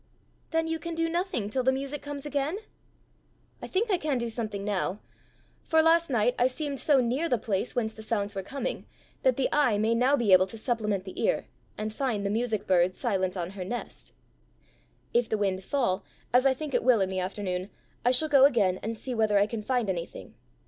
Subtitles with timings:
[0.49, 2.57] "Then you can do nothing till the music comes again?"
[3.61, 4.99] "I think I can do something now;
[5.61, 8.87] for, last night I seemed so near the place whence the sounds were coming,
[9.21, 11.45] that the eye may now be able to supplement the ear,
[11.77, 14.13] and find the music bird silent on her nest.
[15.13, 17.69] If the wind fall, as I think it will in the afternoon,
[18.03, 20.33] I shall go again and see whether I can find anything.